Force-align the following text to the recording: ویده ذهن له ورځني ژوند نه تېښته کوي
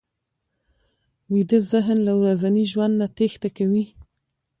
ویده 1.31 1.57
ذهن 1.71 1.97
له 2.07 2.13
ورځني 2.19 2.63
ژوند 2.71 2.93
نه 3.01 3.07
تېښته 3.17 3.49
کوي 3.57 3.85